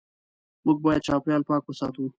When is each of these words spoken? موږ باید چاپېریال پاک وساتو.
موږ 0.65 0.77
باید 0.85 1.05
چاپېریال 1.07 1.43
پاک 1.49 1.63
وساتو. 1.65 2.03